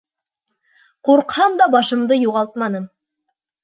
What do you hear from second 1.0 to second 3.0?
Ҡурҡһам да, башымды юғалтманым.